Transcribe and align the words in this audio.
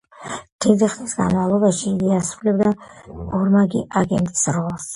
დიდი 0.65 0.87
ხნის 0.93 1.13
განმავლობაში 1.17 1.85
იგი 1.93 2.11
ასრულებდა 2.17 2.73
ორმაგი 3.43 3.87
აგენტის 4.03 4.47
როლს. 4.61 4.89